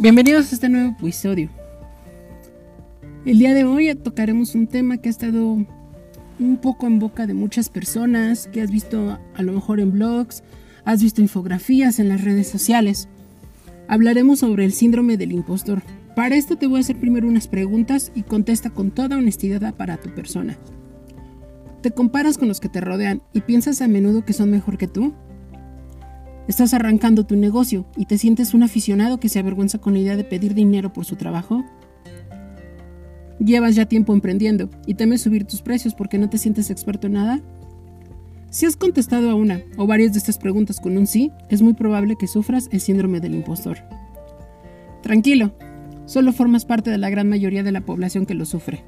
[0.00, 1.50] Bienvenidos a este nuevo episodio.
[3.26, 5.44] El día de hoy tocaremos un tema que ha estado
[6.38, 10.44] un poco en boca de muchas personas, que has visto a lo mejor en blogs,
[10.84, 13.08] has visto infografías en las redes sociales.
[13.88, 15.82] Hablaremos sobre el síndrome del impostor.
[16.18, 19.98] Para esto te voy a hacer primero unas preguntas y contesta con toda honestidad para
[19.98, 20.58] tu persona.
[21.80, 24.88] ¿Te comparas con los que te rodean y piensas a menudo que son mejor que
[24.88, 25.14] tú?
[26.48, 30.16] ¿Estás arrancando tu negocio y te sientes un aficionado que se avergüenza con la idea
[30.16, 31.64] de pedir dinero por su trabajo?
[33.38, 37.12] ¿Llevas ya tiempo emprendiendo y temes subir tus precios porque no te sientes experto en
[37.12, 37.40] nada?
[38.50, 41.74] Si has contestado a una o varias de estas preguntas con un sí, es muy
[41.74, 43.78] probable que sufras el síndrome del impostor.
[45.00, 45.52] Tranquilo,
[46.08, 48.82] solo formas parte de la gran mayoría de la población que lo sufre.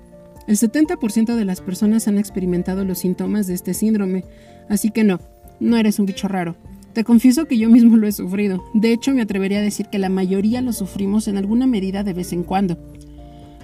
[0.46, 4.24] El 70% de las personas han experimentado los síntomas de este síndrome,
[4.70, 5.20] así que no,
[5.60, 6.56] no eres un bicho raro.
[6.94, 8.64] Te confieso que yo mismo lo he sufrido.
[8.72, 12.14] De hecho, me atrevería a decir que la mayoría lo sufrimos en alguna medida de
[12.14, 12.78] vez en cuando.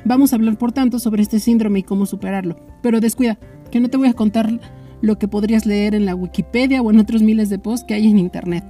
[0.04, 2.56] Vamos a hablar, por tanto, sobre este síndrome y cómo superarlo.
[2.82, 3.38] Pero descuida,
[3.70, 4.60] que no te voy a contar
[5.00, 8.06] lo que podrías leer en la Wikipedia o en otros miles de posts que hay
[8.06, 8.64] en Internet.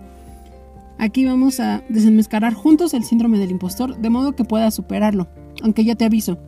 [0.98, 5.28] Aquí vamos a desenmascarar juntos el síndrome del impostor de modo que puedas superarlo.
[5.62, 6.38] Aunque ya te aviso,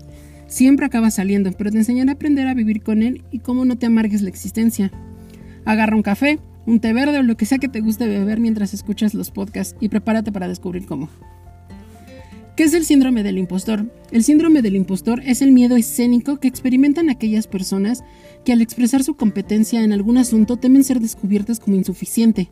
[0.46, 3.76] siempre acaba saliendo, pero te enseñaré a aprender a vivir con él y cómo no
[3.76, 4.91] te amargues la existencia.
[5.64, 8.72] Agarra un café, un té verde o lo que sea que te guste beber mientras
[8.72, 11.10] escuchas los podcasts y prepárate para descubrir cómo.
[12.56, 13.86] ¿Qué es el síndrome del impostor?
[14.10, 18.02] El síndrome del impostor es el miedo escénico que experimentan aquellas personas
[18.44, 22.50] que al expresar su competencia en algún asunto temen ser descubiertas como insuficiente,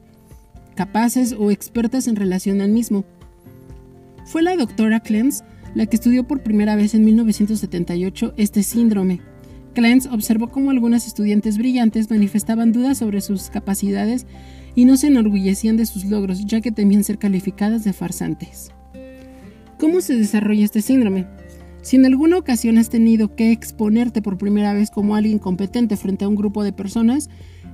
[0.76, 3.04] capaces o expertas en relación al mismo.
[4.24, 5.42] Fue la doctora Clance
[5.74, 9.20] la que estudió por primera vez en 1978 este síndrome
[9.76, 14.24] Clance observó cómo algunas estudiantes brillantes manifestaban dudas sobre sus capacidades
[14.74, 18.70] y no se enorgullecían de sus logros, ya que temían ser calificadas de farsantes.
[19.78, 21.26] ¿Cómo se desarrolla este síndrome?
[21.82, 26.24] Si en alguna ocasión has tenido que exponerte por primera vez como alguien competente frente
[26.24, 27.28] a un grupo de personas,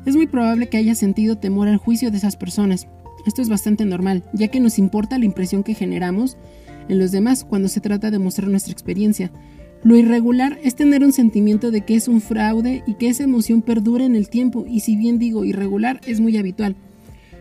[0.07, 2.89] es muy probable que hayas sentido temor al juicio de esas personas.
[3.27, 6.37] Esto es bastante normal, ya que nos importa la impresión que generamos
[6.89, 9.31] en los demás cuando se trata de mostrar nuestra experiencia,
[9.85, 13.63] lo irregular es tener un sentimiento de que es un fraude y que esa emoción
[13.63, 16.77] perdure en el tiempo, y si bien digo irregular, es muy habitual.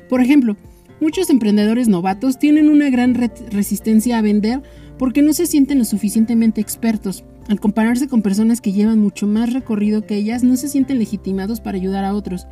[0.09, 0.57] Por ejemplo,
[0.99, 4.63] muchos emprendedores novatos tienen una gran resistencia a vender
[4.97, 7.23] porque no se sienten lo suficientemente expertos.
[7.51, 11.59] Al compararse con personas que llevan mucho más recorrido que ellas, no se sienten legitimados
[11.59, 12.47] para ayudar a otros,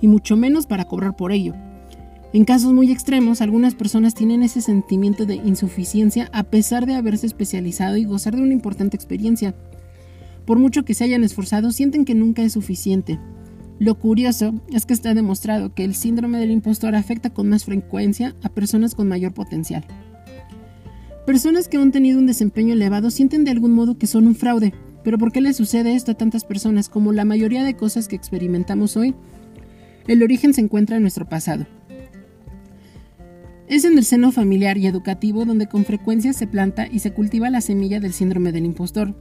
[0.00, 1.54] y mucho menos para cobrar por ello.
[2.32, 7.28] En casos muy extremos, algunas personas tienen ese sentimiento de insuficiencia a pesar de haberse
[7.28, 9.54] especializado y gozar de una importante experiencia.
[10.46, 13.20] Por mucho que se hayan esforzado, sienten que nunca es suficiente.
[13.78, 18.34] Lo curioso es que está demostrado que el síndrome del impostor afecta con más frecuencia
[18.42, 19.84] a personas con mayor potencial.
[21.26, 24.74] Personas que han tenido un desempeño elevado sienten de algún modo que son un fraude,
[25.02, 26.90] pero ¿por qué le sucede esto a tantas personas?
[26.90, 29.14] Como la mayoría de cosas que experimentamos hoy,
[30.06, 31.66] el origen se encuentra en nuestro pasado.
[33.68, 37.48] Es en el seno familiar y educativo donde con frecuencia se planta y se cultiva
[37.48, 39.14] la semilla del síndrome del impostor.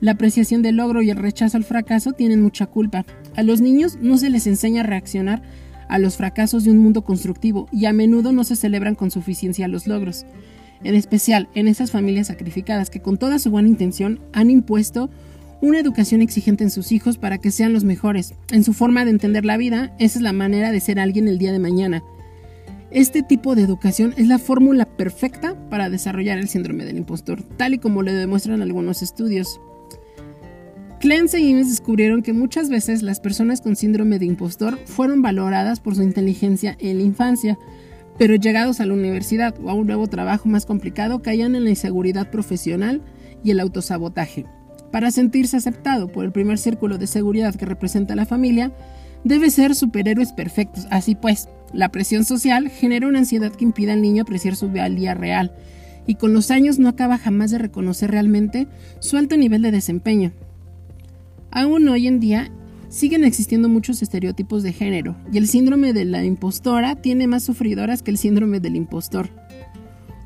[0.00, 3.04] La apreciación del logro y el rechazo al fracaso tienen mucha culpa.
[3.36, 5.42] A los niños no se les enseña a reaccionar
[5.90, 9.68] a los fracasos de un mundo constructivo y a menudo no se celebran con suficiencia
[9.68, 10.24] los logros.
[10.82, 15.10] En especial en esas familias sacrificadas que con toda su buena intención han impuesto
[15.60, 18.34] una educación exigente en sus hijos para que sean los mejores.
[18.50, 21.38] En su forma de entender la vida, esa es la manera de ser alguien el
[21.38, 22.02] día de mañana.
[22.90, 27.74] Este tipo de educación es la fórmula perfecta para desarrollar el síndrome del impostor, tal
[27.74, 29.60] y como lo demuestran algunos estudios.
[31.00, 35.80] Clance y Imes descubrieron que muchas veces las personas con síndrome de impostor fueron valoradas
[35.80, 37.58] por su inteligencia en la infancia,
[38.18, 41.70] pero llegados a la universidad o a un nuevo trabajo más complicado caían en la
[41.70, 43.02] inseguridad profesional
[43.42, 44.46] y el autosabotaje.
[44.92, 48.72] Para sentirse aceptado por el primer círculo de seguridad que representa la familia,
[49.24, 50.86] debe ser superhéroes perfectos.
[50.90, 55.14] Así pues, la presión social genera una ansiedad que impide al niño apreciar su valía
[55.14, 55.52] real,
[56.06, 58.68] y con los años no acaba jamás de reconocer realmente
[59.00, 60.32] su alto nivel de desempeño.
[61.50, 62.50] Aún hoy en día
[62.94, 68.02] siguen existiendo muchos estereotipos de género, y el síndrome de la impostora tiene más sufridoras
[68.02, 69.30] que el síndrome del impostor.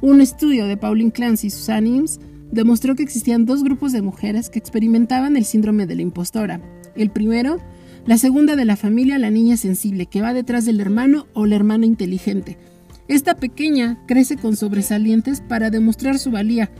[0.02, 2.20] Un estudio de Pauline Clance y Susan Ims
[2.52, 6.60] demostró que existían dos grupos de mujeres que experimentaban el síndrome de la impostora.
[6.94, 7.58] El primero
[8.06, 11.56] la segunda de la familia, la niña sensible, que va detrás del hermano o la
[11.56, 12.58] hermana inteligente.
[13.06, 16.70] Esta pequeña crece con sobresalientes para demostrar su valía,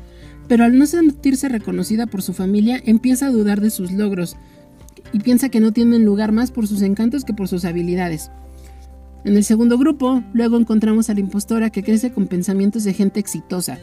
[0.48, 4.36] pero al no sentirse reconocida por su familia empieza a dudar de sus logros
[5.12, 8.30] y piensa que no tienen lugar más por sus encantos que por sus habilidades.
[9.24, 13.20] En el segundo grupo, luego encontramos a la impostora que crece con pensamientos de gente
[13.20, 13.78] exitosa.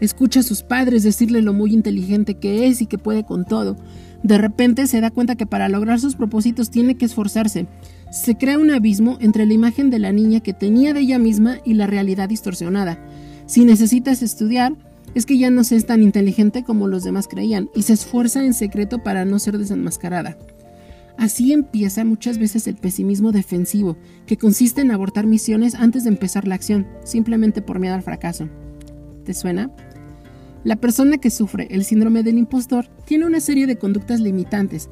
[0.00, 3.76] Escucha a sus padres decirle lo muy inteligente que es y que puede con todo.
[4.22, 7.66] De repente se da cuenta que para lograr sus propósitos tiene que esforzarse.
[8.10, 11.58] Se crea un abismo entre la imagen de la niña que tenía de ella misma
[11.64, 12.98] y la realidad distorsionada.
[13.46, 14.74] Si necesitas estudiar,
[15.14, 18.44] es que ya no se es tan inteligente como los demás creían y se esfuerza
[18.44, 20.36] en secreto para no ser desenmascarada.
[21.18, 23.96] Así empieza muchas veces el pesimismo defensivo,
[24.26, 28.48] que consiste en abortar misiones antes de empezar la acción, simplemente por miedo al fracaso.
[29.24, 29.70] ¿Te suena?
[30.62, 34.90] La persona que sufre el síndrome del impostor tiene una serie de conductas limitantes,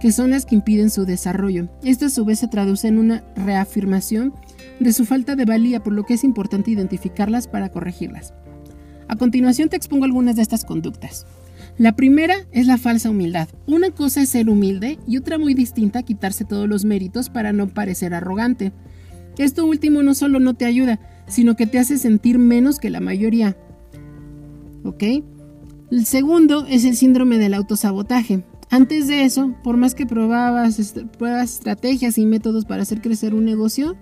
[0.00, 1.68] que son las que impiden su desarrollo.
[1.82, 4.34] Esto a su vez se traduce en una reafirmación
[4.80, 8.32] de su falta de valía, por lo que es importante identificarlas para corregirlas.
[9.08, 11.26] A continuación te expongo algunas de estas conductas.
[11.78, 13.48] La primera es la falsa humildad.
[13.66, 17.68] Una cosa es ser humilde y otra muy distinta quitarse todos los méritos para no
[17.68, 18.72] parecer arrogante.
[19.36, 23.00] Esto último no solo no te ayuda, sino que te hace sentir menos que la
[23.00, 23.56] mayoría.
[24.84, 25.02] ¿Ok?
[25.90, 28.42] El segundo es el síndrome del autosabotaje.
[28.70, 33.96] Antes de eso, por más que probabas, estrategias y métodos para hacer crecer un negocio,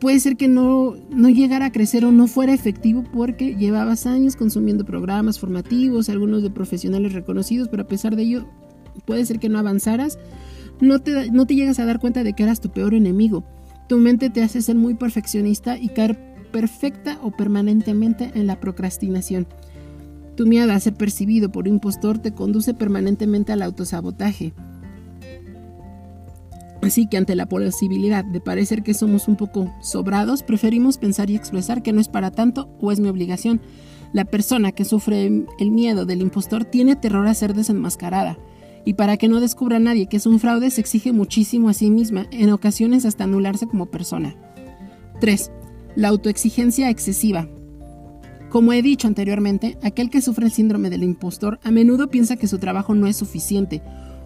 [0.00, 4.34] puede ser que no, no llegara a crecer o no fuera efectivo porque llevabas años
[4.34, 8.46] consumiendo programas formativos, algunos de profesionales reconocidos, pero a pesar de ello
[9.04, 10.18] puede ser que no avanzaras,
[10.80, 13.44] no te, no te llegas a dar cuenta de que eras tu peor enemigo.
[13.88, 16.18] Tu mente te hace ser muy perfeccionista y caer
[16.50, 19.46] perfecta o permanentemente en la procrastinación.
[20.36, 24.54] Tu miedo a ser percibido por un impostor te conduce permanentemente al autosabotaje.
[26.82, 31.36] Así que ante la posibilidad de parecer que somos un poco sobrados, preferimos pensar y
[31.36, 33.60] expresar que no es para tanto o es mi obligación.
[34.12, 35.26] La persona que sufre
[35.58, 38.38] el miedo del impostor tiene terror a ser desenmascarada.
[38.84, 41.90] Y para que no descubra nadie que es un fraude, se exige muchísimo a sí
[41.90, 44.34] misma, en ocasiones hasta anularse como persona.
[45.20, 45.52] 3.
[45.96, 47.46] La autoexigencia excesiva.
[48.48, 52.48] Como he dicho anteriormente, aquel que sufre el síndrome del impostor a menudo piensa que
[52.48, 53.82] su trabajo no es suficiente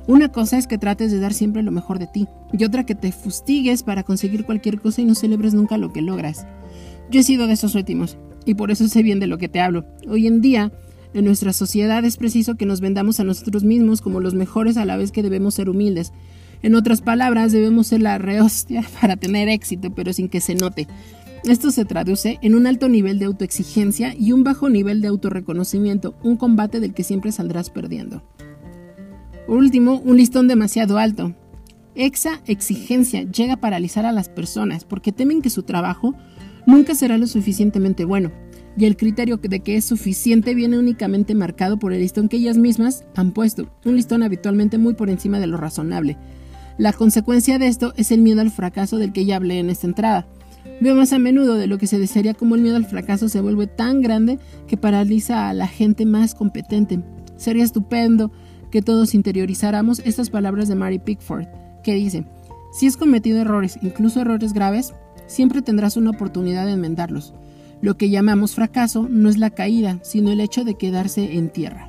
[0.06, 2.94] una cosa es que trates de dar siempre lo mejor de ti, y otra que
[2.94, 6.46] te fustigues para conseguir cualquier cosa y no celebres nunca lo que logras.
[7.10, 9.60] Yo he sido de esos últimos, y por eso sé bien de lo que te
[9.60, 9.86] hablo.
[10.08, 10.72] Hoy en día,
[11.14, 14.84] en nuestra sociedad es preciso que nos vendamos a nosotros mismos como los mejores a
[14.84, 16.12] la vez que debemos ser humildes.
[16.62, 20.86] En otras palabras, debemos ser la rehostia para tener éxito, pero sin que se note.
[21.44, 26.14] Esto se traduce en un alto nivel de autoexigencia y un bajo nivel de autorreconocimiento,
[26.22, 28.22] un combate del que siempre saldrás perdiendo.
[29.46, 31.34] Por último, un listón demasiado alto.
[31.94, 36.14] Exa exigencia llega a paralizar a las personas porque temen que su trabajo
[36.66, 38.32] nunca será lo suficientemente bueno,
[38.76, 42.56] y el criterio de que es suficiente viene únicamente marcado por el listón que ellas
[42.56, 46.16] mismas han puesto, un listón habitualmente muy por encima de lo razonable.
[46.76, 49.86] La consecuencia de esto es el miedo al fracaso del que ya hablé en esta
[49.86, 50.26] entrada.
[50.80, 53.40] Veo más a menudo de lo que se desearía como el miedo al fracaso se
[53.40, 57.00] vuelve tan grande que paraliza a la gente más competente.
[57.36, 58.32] Sería estupendo
[58.74, 61.46] que todos interiorizáramos estas palabras de Mary Pickford,
[61.84, 62.24] que dice,
[62.72, 64.94] si has cometido errores, incluso errores graves,
[65.28, 67.34] siempre tendrás una oportunidad de enmendarlos.
[67.82, 71.88] Lo que llamamos fracaso no es la caída, sino el hecho de quedarse en tierra.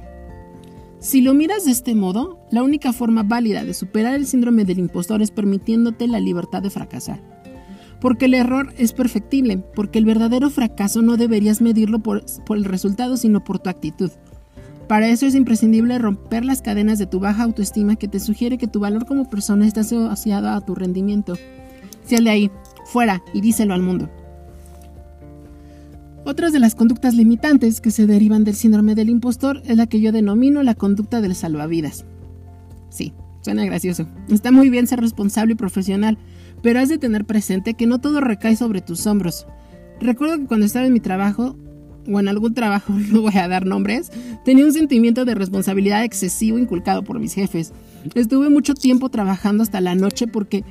[1.00, 4.78] Si lo miras de este modo, la única forma válida de superar el síndrome del
[4.78, 7.20] impostor es permitiéndote la libertad de fracasar.
[8.00, 12.66] Porque el error es perfectible, porque el verdadero fracaso no deberías medirlo por, por el
[12.66, 14.12] resultado, sino por tu actitud.
[14.88, 18.68] Para eso es imprescindible romper las cadenas de tu baja autoestima que te sugiere que
[18.68, 21.36] tu valor como persona está asociado a tu rendimiento.
[22.06, 22.52] Sal de ahí,
[22.86, 24.10] fuera y díselo al mundo.
[26.24, 30.00] Otras de las conductas limitantes que se derivan del síndrome del impostor es la que
[30.00, 32.06] yo denomino la conducta del salvavidas.
[32.90, 34.08] Sí, suena gracioso.
[34.30, 36.18] Está muy bien ser responsable y profesional,
[36.62, 39.46] pero has de tener presente que no todo recae sobre tus hombros.
[40.00, 41.56] Recuerdo que cuando estaba en mi trabajo
[42.12, 44.12] o en algún trabajo, no voy a dar nombres,
[44.44, 47.74] tenía un sentimiento de responsabilidad excesivo inculcado por mis jefes.
[48.14, 50.64] Estuve mucho tiempo trabajando hasta la noche porque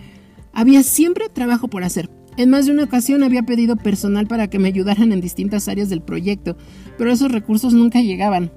[0.53, 2.09] había siempre trabajo por hacer.
[2.37, 5.89] En más de una ocasión había pedido personal para que me ayudaran en distintas áreas
[5.89, 6.57] del proyecto,
[6.99, 8.51] pero esos recursos nunca llegaban.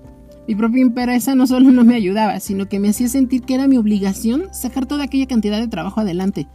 [0.48, 3.68] Mi propia empresa no solo no me ayudaba, sino que me hacía sentir que era
[3.68, 6.48] mi obligación sacar toda aquella cantidad de trabajo adelante.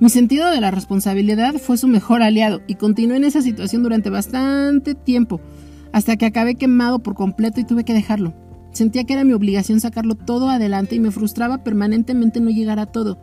[0.00, 4.10] Mi sentido de la responsabilidad fue su mejor aliado y continué en esa situación durante
[4.10, 5.40] bastante tiempo
[5.96, 8.34] hasta que acabé quemado por completo y tuve que dejarlo.
[8.70, 12.84] Sentía que era mi obligación sacarlo todo adelante y me frustraba permanentemente no llegar a
[12.84, 13.18] todo.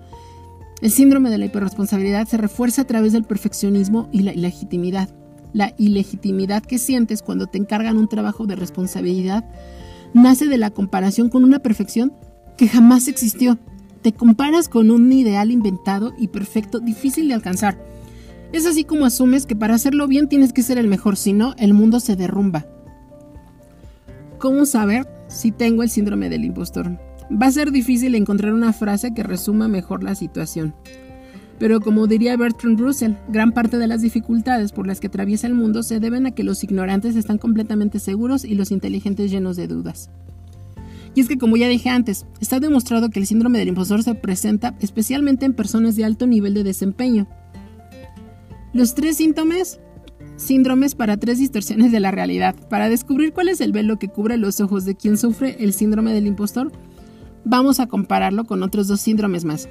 [0.82, 5.08] El síndrome de la hiperresponsabilidad se refuerza a través del perfeccionismo y la ilegitimidad.
[5.53, 9.46] La ilegitimidad que sientes cuando te encargan un trabajo de responsabilidad
[10.15, 12.12] nace de la comparación con una perfección
[12.58, 13.60] que jamás existió.
[14.01, 17.77] Te comparas con un ideal inventado y perfecto difícil de alcanzar.
[18.53, 21.55] Es así como asumes que para hacerlo bien tienes que ser el mejor, si no,
[21.57, 22.67] el mundo se derrumba.
[24.38, 27.00] ¿Cómo saber si tengo el síndrome del impostor?
[27.31, 30.75] Va a ser difícil encontrar una frase que resuma mejor la situación.
[31.57, 35.55] Pero como diría Bertrand Russell, gran parte de las dificultades por las que atraviesa el
[35.55, 39.67] mundo se deben a que los ignorantes están completamente seguros y los inteligentes llenos de
[39.67, 40.12] dudas.
[41.15, 44.13] Y es que como ya dije antes, está demostrado que el síndrome del impostor se
[44.13, 47.27] presenta especialmente en personas de alto nivel de desempeño.
[48.74, 49.80] Los tres síntomas
[50.36, 52.56] síndromes para tres distorsiones de la realidad.
[52.70, 56.12] Para descubrir cuál es el velo que cubre los ojos de quien sufre el síndrome
[56.13, 56.72] del impostor,
[57.46, 59.68] Vamos a compararlo con otros dos síndromes más.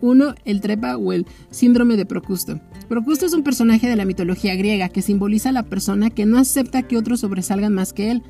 [0.00, 2.60] Uno, el trepa o el síndrome de Procusto.
[2.88, 6.38] Procusto es un personaje de la mitología griega que simboliza a la persona que no
[6.38, 8.22] acepta que otros sobresalgan más que él.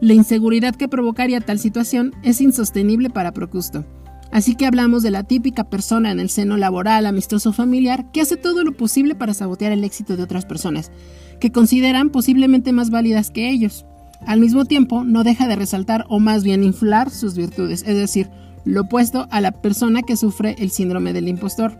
[0.00, 3.84] La inseguridad que provocaría tal situación es insostenible para Procusto.
[4.32, 8.36] Así que hablamos de la típica persona en el seno laboral, amistoso familiar, que hace
[8.36, 10.92] todo lo posible para sabotear el éxito de otras personas,
[11.40, 13.84] que consideran posiblemente más válidas que ellos.
[14.26, 18.30] Al mismo tiempo, no deja de resaltar o más bien inflar sus virtudes, es decir,
[18.64, 21.78] lo opuesto a la persona que sufre el síndrome del impostor.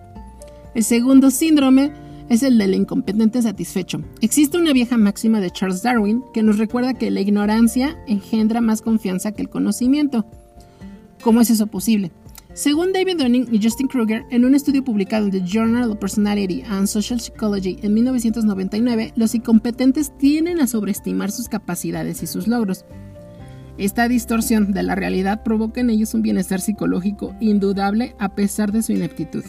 [0.75, 1.92] El segundo síndrome
[2.30, 4.02] es el del incompetente satisfecho.
[4.21, 8.83] Existe una vieja máxima de Charles Darwin que nos recuerda que la ignorancia engendra más
[8.83, 10.25] confianza que el conocimiento.
[11.23, 12.12] ¿Cómo es eso posible?
[12.52, 16.62] Según David Dunning y Justin Kruger, en un estudio publicado en The Journal of Personality
[16.69, 22.85] and Social Psychology en 1999, los incompetentes tienden a sobreestimar sus capacidades y sus logros.
[23.78, 28.83] Esta distorsión de la realidad provoca en ellos un bienestar psicológico indudable a pesar de
[28.83, 29.45] su ineptitud.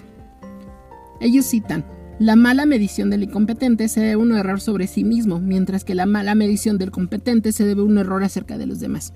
[1.19, 1.83] Ellos citan,
[2.19, 5.95] la mala medición del incompetente se debe a un error sobre sí mismo, mientras que
[5.95, 9.11] la mala medición del competente se debe a un error acerca de los demás.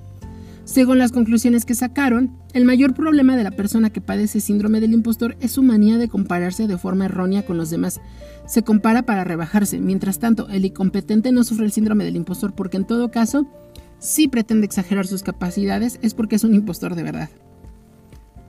[0.65, 4.93] Según las conclusiones que sacaron, el mayor problema de la persona que padece síndrome del
[4.93, 8.01] impostor es su manía de compararse de forma errónea con los demás.
[8.47, 12.77] Se compara para rebajarse, mientras tanto el incompetente no sufre el síndrome del impostor porque
[12.77, 13.45] en todo caso,
[13.99, 17.29] si pretende exagerar sus capacidades es porque es un impostor de verdad.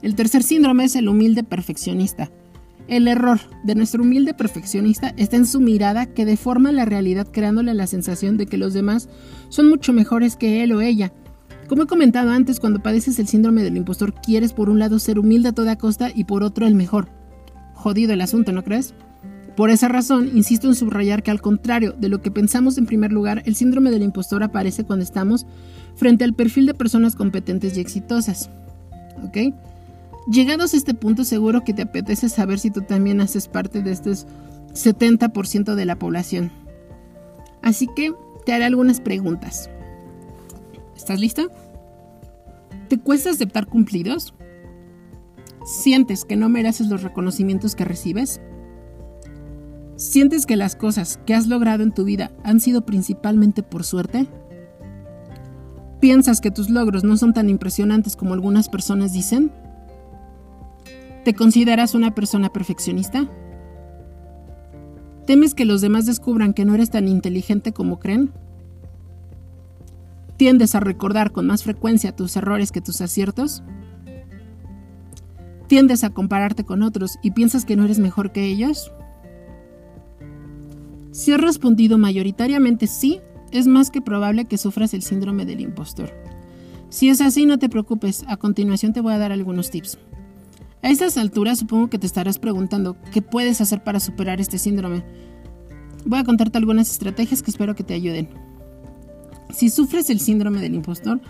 [0.01, 2.31] El tercer síndrome es el humilde perfeccionista.
[2.87, 7.75] El error de nuestro humilde perfeccionista está en su mirada que deforma la realidad creándole
[7.75, 9.07] la sensación de que los demás
[9.49, 11.13] son mucho mejores que él o ella
[11.67, 15.19] como he comentado antes, cuando padeces el síndrome del impostor, quieres por un lado ser
[15.19, 17.09] humilde a toda costa y por otro el mejor.
[17.73, 18.93] Jodido el asunto, ¿no crees?
[19.57, 23.11] Por esa razón, insisto en subrayar que al contrario de lo que pensamos en primer
[23.11, 25.47] lugar, el síndrome del impostor aparece cuando estamos
[25.95, 28.49] frente al perfil de personas competentes y exitosas.
[29.23, 29.53] ¿Ok?
[30.29, 33.93] Llegados a este punto, seguro que te apetece saber si tú también haces parte de
[33.93, 36.51] este 70% de la población.
[37.63, 38.13] Así que
[38.45, 39.69] te haré algunas preguntas.
[40.97, 41.43] ¿Estás lista?
[42.89, 44.33] ¿Te cuesta aceptar cumplidos?
[45.63, 48.41] ¿Sientes que no mereces los reconocimientos que recibes?
[49.95, 54.27] ¿Sientes que las cosas que has logrado en tu vida han sido principalmente por suerte?
[55.99, 59.51] ¿Piensas que tus logros no son tan impresionantes como algunas personas dicen?
[61.23, 63.29] ¿Te consideras una persona perfeccionista?
[65.27, 68.31] ¿Temes que los demás descubran que no eres tan inteligente como creen?
[70.37, 73.63] ¿Tiendes a recordar con más frecuencia tus errores que tus aciertos?
[75.67, 78.91] ¿Tiendes a compararte con otros y piensas que no eres mejor que ellos?
[81.11, 83.19] Si has respondido mayoritariamente sí,
[83.51, 86.13] es más que probable que sufras el síndrome del impostor.
[86.89, 89.97] Si es así, no te preocupes, a continuación te voy a dar algunos tips.
[90.83, 95.03] A estas alturas supongo que te estarás preguntando qué puedes hacer para superar este síndrome.
[96.05, 98.46] Voy a contarte algunas estrategias que espero que te ayuden.
[99.49, 101.21] Si sufres el síndrome del impostor,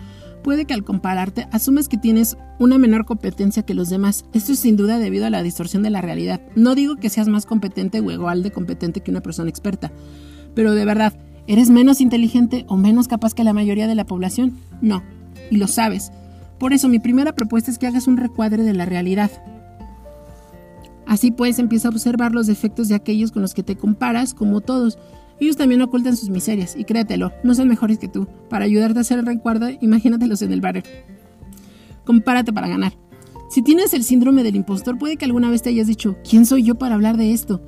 [0.42, 4.24] puede que al compararte asumes que tienes una menor competencia que los demás.
[4.32, 6.40] Esto es sin duda debido a la distorsión de la realidad.
[6.56, 9.92] No digo que seas más competente o igual de competente que una persona experta,
[10.54, 11.14] pero de verdad,
[11.46, 14.58] ¿eres menos inteligente o menos capaz que la mayoría de la población?
[14.80, 15.02] No,
[15.50, 16.12] y lo sabes.
[16.58, 19.30] Por eso mi primera propuesta es que hagas un recuadre de la realidad.
[21.06, 24.60] Así pues, empieza a observar los defectos de aquellos con los que te comparas, como
[24.60, 24.98] todos,
[25.40, 28.26] ellos también ocultan sus miserias, y créetelo, no son mejores que tú.
[28.48, 30.82] Para ayudarte a hacer el recuerdo, imagínatelos en el bar.
[32.04, 32.92] Compárate para ganar.
[33.50, 36.62] Si tienes el síndrome del impostor, puede que alguna vez te hayas dicho, ¿quién soy
[36.62, 37.62] yo para hablar de esto?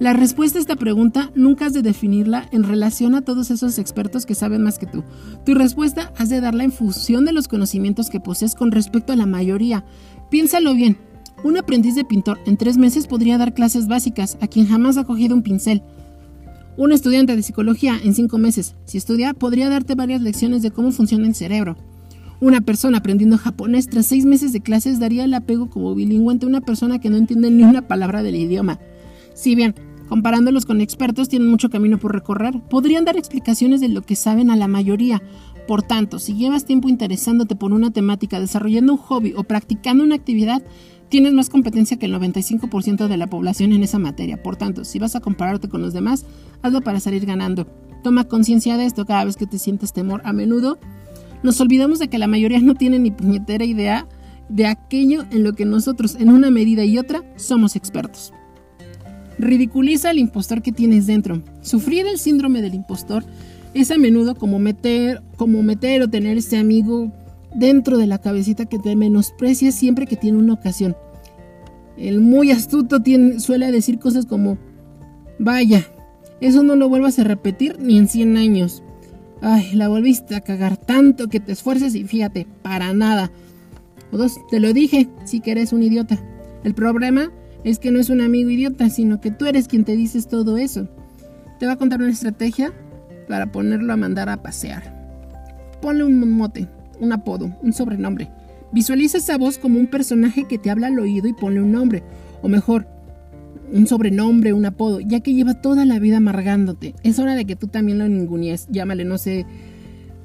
[0.00, 4.24] La respuesta a esta pregunta nunca has de definirla en relación a todos esos expertos
[4.24, 5.04] que saben más que tú.
[5.44, 9.16] Tu respuesta has de darla en función de los conocimientos que posees con respecto a
[9.16, 9.84] la mayoría.
[10.30, 10.96] Piénsalo bien.
[11.44, 15.04] Un aprendiz de pintor en tres meses podría dar clases básicas a quien jamás ha
[15.04, 15.82] cogido un pincel.
[16.80, 20.92] Un estudiante de psicología en cinco meses, si estudia, podría darte varias lecciones de cómo
[20.92, 21.76] funciona el cerebro.
[22.40, 26.46] Una persona aprendiendo japonés tras seis meses de clases daría el apego como bilingüe ante
[26.46, 28.80] una persona que no entiende ni una palabra del idioma.
[29.34, 29.74] Si bien,
[30.08, 34.50] comparándolos con expertos, tienen mucho camino por recorrer, podrían dar explicaciones de lo que saben
[34.50, 35.20] a la mayoría.
[35.68, 40.14] Por tanto, si llevas tiempo interesándote por una temática, desarrollando un hobby o practicando una
[40.14, 40.62] actividad,
[41.10, 44.42] tienes más competencia que el 95% de la población en esa materia.
[44.42, 46.24] Por tanto, si vas a compararte con los demás,
[46.62, 47.66] hazlo para salir ganando.
[48.02, 50.22] Toma conciencia de esto cada vez que te sientes temor.
[50.24, 50.78] A menudo
[51.42, 54.06] nos olvidamos de que la mayoría no tiene ni puñetera idea
[54.48, 58.32] de aquello en lo que nosotros, en una medida y otra, somos expertos.
[59.38, 61.42] Ridiculiza al impostor que tienes dentro.
[61.60, 63.24] Sufrir el síndrome del impostor
[63.74, 67.12] es a menudo como meter, como meter o tener este amigo
[67.54, 70.96] dentro de la cabecita que te menosprecia siempre que tiene una ocasión.
[71.96, 74.58] El muy astuto tiene, suele decir cosas como,
[75.38, 75.84] vaya,
[76.40, 78.82] eso no lo vuelvas a repetir ni en 100 años.
[79.42, 83.30] Ay, la volviste a cagar tanto que te esfuerces y fíjate, para nada.
[84.12, 86.18] O dos, te lo dije, sí que eres un idiota.
[86.64, 87.30] El problema
[87.64, 90.56] es que no es un amigo idiota, sino que tú eres quien te dices todo
[90.56, 90.88] eso.
[91.58, 92.72] Te va a contar una estrategia
[93.28, 94.98] para ponerlo a mandar a pasear.
[95.80, 96.68] Ponle un mote,
[97.00, 98.30] un apodo, un sobrenombre.
[98.72, 102.04] Visualiza esa voz como un personaje que te habla al oído y ponle un nombre,
[102.42, 102.86] o mejor,
[103.72, 106.94] un sobrenombre, un apodo, ya que lleva toda la vida amargándote.
[107.02, 108.68] Es hora de que tú también lo ningunees.
[108.70, 109.46] Llámale, no sé,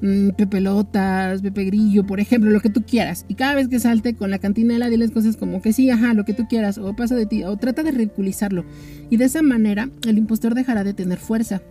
[0.00, 3.24] mm, Pepe Lotas, Pepe Grillo, por ejemplo, lo que tú quieras.
[3.28, 6.24] Y cada vez que salte con la cantinela, diles cosas como que sí, ajá, lo
[6.24, 8.64] que tú quieras, o pasa de ti, o trata de ridiculizarlo.
[9.10, 11.62] Y de esa manera, el impostor dejará de tener fuerza.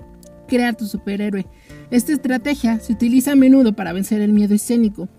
[0.47, 1.45] Crea tu superhéroe.
[1.92, 5.10] Esta estrategia se utiliza a menudo para vencer el miedo escénico.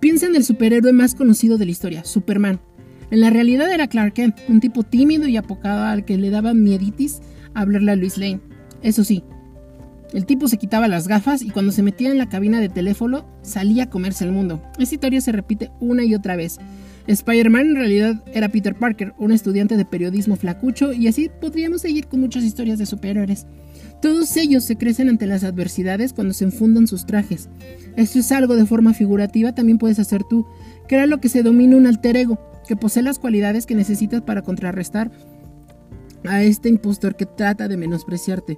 [0.00, 2.60] Piensa en el superhéroe más conocido de la historia, Superman.
[3.10, 6.54] En la realidad era Clark Kent, un tipo tímido y apocado al que le daba
[6.54, 7.20] mieditis
[7.54, 8.40] hablarle a Luis Lane.
[8.82, 9.22] Eso sí,
[10.12, 13.26] el tipo se quitaba las gafas y cuando se metía en la cabina de teléfono
[13.42, 14.62] salía a comerse el mundo.
[14.78, 16.58] Esta historia se repite una y otra vez.
[17.06, 22.06] Spider-Man en realidad era Peter Parker, un estudiante de periodismo flacucho, y así podríamos seguir
[22.06, 23.46] con muchas historias de superhéroes.
[24.00, 27.48] Todos ellos se crecen ante las adversidades cuando se enfundan sus trajes.
[27.96, 30.46] Esto es algo de forma figurativa, también puedes hacer tú,
[30.86, 34.42] crea lo que se domina un alter ego, que posee las cualidades que necesitas para
[34.42, 35.10] contrarrestar
[36.24, 38.56] a este impostor que trata de menospreciarte.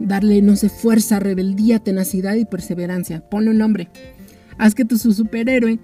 [0.00, 3.20] Darle, no sé, fuerza, rebeldía, tenacidad y perseverancia.
[3.28, 3.88] Ponle un nombre.
[4.58, 5.78] Haz que tu superhéroe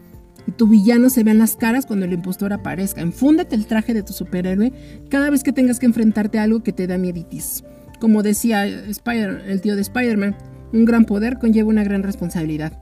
[0.46, 3.00] y tu villano se vean las caras cuando el impostor aparezca.
[3.00, 4.72] Enfúndate el traje de tu superhéroe
[5.08, 7.62] cada vez que tengas que enfrentarte a algo que te da mieditis.
[8.00, 10.36] Como decía Spider, el tío de Spider-Man,
[10.72, 12.72] un gran poder conlleva una gran responsabilidad.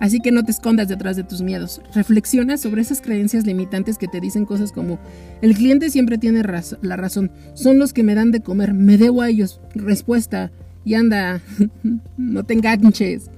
[0.00, 1.80] Así que no te escondas detrás de tus miedos.
[1.94, 4.98] Reflexiona sobre esas creencias limitantes que te dicen cosas como
[5.40, 6.42] el cliente siempre tiene
[6.82, 9.60] la razón, son los que me dan de comer, me debo a ellos.
[9.74, 10.50] Respuesta,
[10.84, 11.40] y anda,
[12.16, 13.30] no te enganches.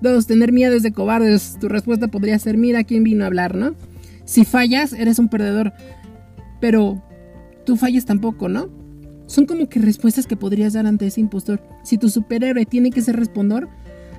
[0.00, 1.56] Dos, tener miedo es de cobardes.
[1.60, 3.74] Tu respuesta podría ser, mira quién vino a hablar, ¿no?
[4.24, 5.72] Si fallas, eres un perdedor.
[6.60, 7.02] Pero
[7.64, 8.68] tú falles tampoco, ¿no?
[9.26, 11.62] Son como que respuestas que podrías dar ante ese impostor.
[11.82, 13.68] Si tu superhéroe tiene que ser respondor,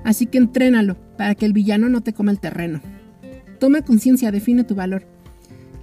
[0.03, 2.81] así que entrénalo para que el villano no te coma el terreno.
[3.59, 5.07] Toma conciencia, define tu valor.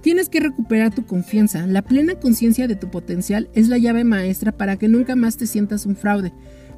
[0.01, 1.65] Tienes que recuperar tu confianza.
[1.65, 5.47] La plena conciencia de tu potencial es la llave maestra para que nunca más te
[5.47, 6.33] sientas un fraude.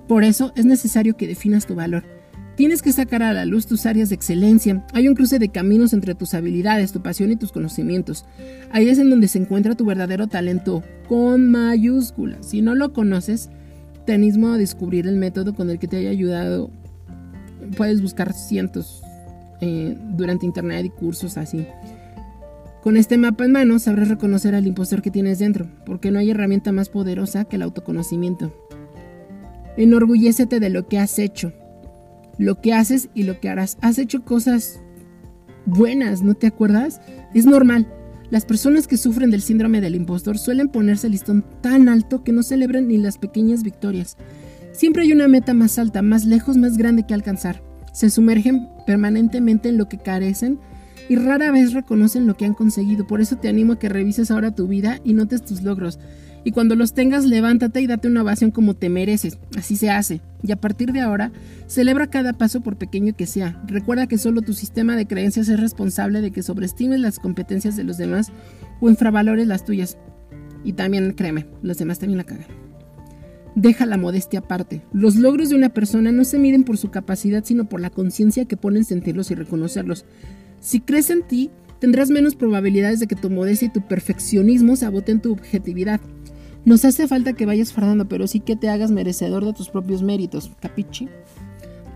[0.08, 2.15] Por eso es necesario que definas tu valor.
[2.56, 4.86] Tienes que sacar a la luz tus áreas de excelencia.
[4.94, 8.26] Hay un cruce de caminos entre tus habilidades, tu pasión y tus conocimientos.
[8.72, 12.46] Ahí es en donde se encuentra tu verdadero talento, con mayúsculas.
[12.48, 13.50] Si no lo conoces,
[14.06, 16.70] te animo a descubrir el método con el que te haya ayudado.
[17.76, 19.04] Puedes buscar cientos
[19.60, 21.68] eh, durante internet y cursos así.
[22.82, 26.30] Con este mapa en mano sabrás reconocer al impostor que tienes dentro, porque no hay
[26.30, 28.54] herramienta más poderosa que el autoconocimiento.
[29.76, 31.52] Enorgullécete de lo que has hecho
[32.38, 33.78] lo que haces y lo que harás.
[33.82, 34.80] Has hecho cosas
[35.66, 37.02] buenas, ¿no te acuerdas?
[37.34, 37.88] Es normal.
[38.32, 42.32] Las personas que sufren del síndrome del impostor suelen ponerse el listón tan alto que
[42.32, 44.18] no celebran ni las pequeñas victorias.
[44.72, 47.64] Siempre hay una meta más alta, más lejos, más grande que alcanzar.
[47.94, 50.60] Se sumergen permanentemente en lo que carecen
[51.08, 53.06] y rara vez reconocen lo que han conseguido.
[53.08, 56.00] Por eso te animo a que revises ahora tu vida y notes tus logros.
[56.46, 59.40] Y cuando los tengas, levántate y date una ovación como te mereces.
[59.58, 60.22] Así se hace.
[60.44, 61.32] Y a partir de ahora,
[61.66, 63.60] celebra cada paso por pequeño que sea.
[63.66, 67.84] Recuerda que solo tu sistema de creencias es responsable de que sobreestimes las competencias de
[67.84, 68.32] los demás
[68.80, 69.98] o infravalores las tuyas.
[70.64, 72.46] Y también, créeme, los demás también la cagan.
[73.56, 74.84] Deja la modestia aparte.
[74.94, 78.46] Los logros de una persona no se miden por su capacidad, sino por la conciencia
[78.46, 80.06] que pone en sentirlos y reconocerlos.
[80.60, 85.22] Si crees en ti, tendrás menos probabilidades de que tu modestia y tu perfeccionismo saboten
[85.22, 86.00] tu objetividad.
[86.66, 90.02] Nos hace falta que vayas fardando, pero sí que te hagas merecedor de tus propios
[90.02, 91.08] méritos, capichi.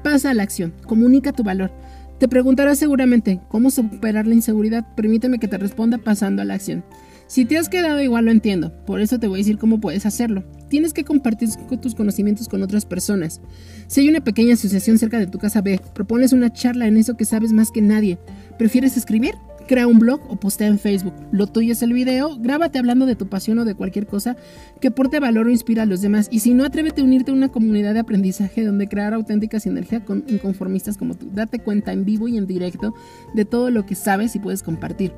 [0.04, 1.72] Pasa a la acción, comunica tu valor.
[2.20, 4.86] Te preguntarás seguramente cómo superar la inseguridad.
[4.96, 6.84] Permíteme que te responda pasando a la acción.
[7.26, 10.06] Si te has quedado igual lo entiendo, por eso te voy a decir cómo puedes
[10.06, 10.44] hacerlo.
[10.70, 11.50] Tienes que compartir
[11.82, 13.42] tus conocimientos con otras personas.
[13.88, 17.18] Si hay una pequeña asociación cerca de tu casa, ve, propones una charla en eso
[17.18, 18.20] que sabes más que nadie.
[18.58, 19.34] ¿Prefieres escribir?
[19.70, 21.14] Crea un blog o postea en Facebook.
[21.32, 24.36] Lo tuyo es el video, grábate hablando de tu pasión o de cualquier cosa
[24.82, 26.28] que aporte valor o inspira a los demás.
[26.32, 30.04] Y si no, atrévete a unirte a una comunidad de aprendizaje donde crear auténtica sinergia
[30.04, 31.30] con inconformistas como tú.
[31.32, 32.96] Date cuenta en vivo y en directo
[33.36, 35.14] de todo lo que sabes y puedes compartir.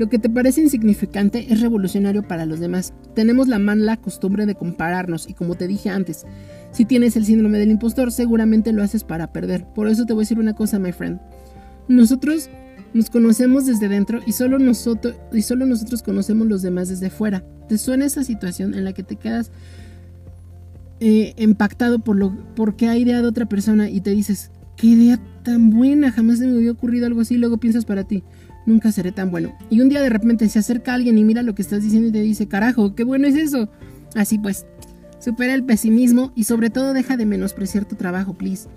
[0.00, 2.94] Lo que te parece insignificante es revolucionario para los demás.
[3.14, 6.26] Tenemos la mala costumbre de compararnos y como te dije antes,
[6.72, 9.66] si tienes el síndrome del impostor seguramente lo haces para perder.
[9.72, 11.20] Por eso te voy a decir una cosa, my friend.
[11.86, 12.50] Nosotros
[12.94, 17.44] nos conocemos desde dentro y solo nosotros y solo nosotros conocemos los demás desde fuera.
[17.68, 19.50] ¿Te suena esa situación en la que te quedas
[21.00, 25.70] eh, impactado por lo porque ha ideado otra persona y te dices, qué idea tan
[25.70, 28.22] buena, jamás se me había ocurrido algo así, luego piensas para ti,
[28.64, 29.52] nunca seré tan bueno.
[29.70, 32.12] Y un día de repente se acerca alguien y mira lo que estás diciendo y
[32.12, 33.68] te dice, carajo, qué bueno es eso.
[34.14, 34.66] Así pues,
[35.18, 38.68] supera el pesimismo y sobre todo deja de menospreciar tu trabajo, please.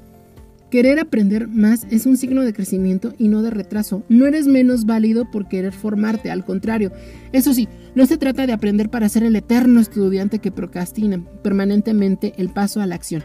[0.69, 4.03] Querer aprender más es un signo de crecimiento y no de retraso.
[4.09, 6.91] No eres menos válido por querer formarte, al contrario.
[7.31, 12.33] Eso sí, no se trata de aprender para ser el eterno estudiante que procrastina permanentemente
[12.37, 13.23] el paso a la acción.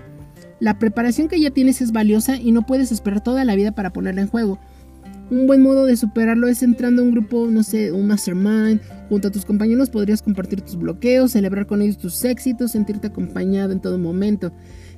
[0.61, 3.92] La preparación que ya tienes es valiosa y no puedes esperar toda la vida para
[3.92, 4.61] ponerla en juego.
[5.28, 8.81] Un buen modo de superarlo es entrando a un grupo, no sé, un mastermind.
[9.09, 13.72] Junto a tus compañeros podrías compartir tus bloqueos, celebrar con ellos tus éxitos, sentirte acompañado
[13.72, 14.52] en todo momento.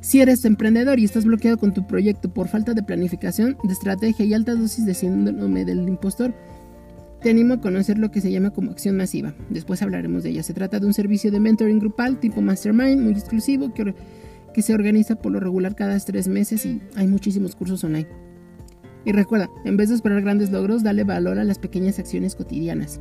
[0.04, 4.26] Si eres emprendedor y estás bloqueado con tu proyecto por falta de planificación, de estrategia
[4.26, 6.34] y alta dosis de síndrome del impostor,
[7.22, 9.34] te animo a conocer lo que se llama como acción masiva.
[9.48, 10.42] Después hablaremos de ella.
[10.42, 13.94] Se trata de un servicio de mentoring grupal tipo mastermind muy exclusivo que,
[14.52, 18.06] que se organiza por lo regular cada tres meses y hay muchísimos cursos online.
[19.06, 23.00] Y recuerda, en vez de esperar grandes logros, dale valor a las pequeñas acciones cotidianas.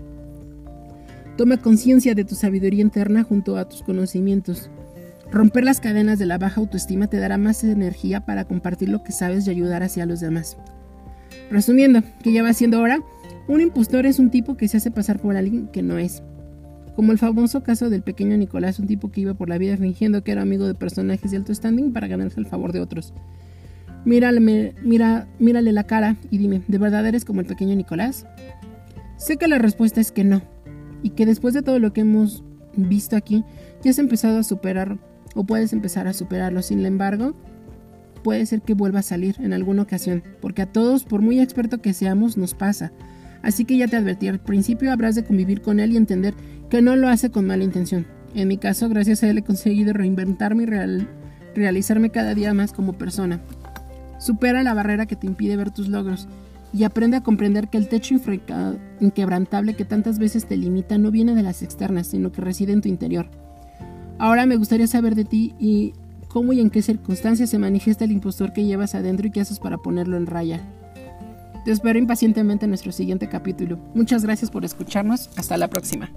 [1.35, 4.69] Toma conciencia de tu sabiduría interna junto a tus conocimientos.
[5.33, 9.11] Romper las cadenas de la baja autoestima te dará más energía para compartir lo que
[9.11, 10.57] sabes y ayudar hacia los demás.
[11.49, 12.99] Resumiendo, que ya va siendo hora,
[13.47, 16.21] un impostor es un tipo que se hace pasar por alguien que no es.
[16.95, 20.23] Como el famoso caso del pequeño Nicolás, un tipo que iba por la vida fingiendo
[20.23, 23.11] que era amigo de personajes de alto standing para ganarse el favor de otros.
[24.05, 24.39] Mírale,
[24.83, 28.27] mira, mírale la cara y dime, ¿de verdad eres como el pequeño Nicolás?
[29.17, 30.43] Sé que la respuesta es que no,
[31.01, 32.43] y que después de todo lo que hemos
[32.75, 33.43] visto aquí,
[33.83, 34.99] ya has empezado a superar
[35.35, 36.61] o puedes empezar a superarlo.
[36.61, 37.35] Sin embargo,
[38.23, 41.81] puede ser que vuelva a salir en alguna ocasión, porque a todos, por muy experto
[41.81, 42.91] que seamos, nos pasa.
[43.41, 46.33] Así que ya te advertí, al principio habrás de convivir con él y entender
[46.69, 48.07] que no lo hace con mala intención.
[48.33, 51.05] En mi caso, gracias a él he conseguido reinventarme y
[51.53, 53.41] realizarme cada día más como persona.
[54.17, 56.27] Supera la barrera que te impide ver tus logros
[56.71, 58.15] y aprende a comprender que el techo
[58.99, 62.81] inquebrantable que tantas veces te limita no viene de las externas, sino que reside en
[62.81, 63.29] tu interior.
[64.19, 65.93] Ahora me gustaría saber de ti y
[66.27, 69.59] cómo y en qué circunstancias se manifiesta el impostor que llevas adentro y qué haces
[69.59, 70.61] para ponerlo en raya.
[71.65, 73.79] Te espero impacientemente en nuestro siguiente capítulo.
[73.93, 75.29] Muchas gracias por escucharnos.
[75.37, 76.11] Hasta la próxima.